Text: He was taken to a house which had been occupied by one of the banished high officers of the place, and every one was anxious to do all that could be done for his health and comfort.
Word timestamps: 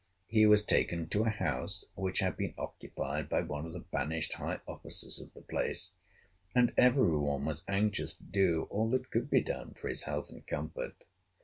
He 0.25 0.47
was 0.47 0.65
taken 0.65 1.09
to 1.09 1.25
a 1.25 1.29
house 1.29 1.85
which 1.93 2.21
had 2.21 2.35
been 2.35 2.55
occupied 2.57 3.29
by 3.29 3.41
one 3.41 3.67
of 3.67 3.73
the 3.73 3.81
banished 3.91 4.33
high 4.33 4.59
officers 4.67 5.21
of 5.21 5.31
the 5.35 5.43
place, 5.43 5.91
and 6.55 6.73
every 6.75 7.15
one 7.19 7.45
was 7.45 7.63
anxious 7.67 8.15
to 8.15 8.23
do 8.23 8.63
all 8.71 8.89
that 8.89 9.11
could 9.11 9.29
be 9.29 9.41
done 9.41 9.75
for 9.79 9.89
his 9.89 10.05
health 10.05 10.31
and 10.31 10.47
comfort. 10.47 11.03